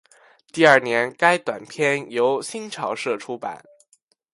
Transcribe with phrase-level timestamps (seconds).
[0.51, 3.63] 第二年该短篇由新潮社出版。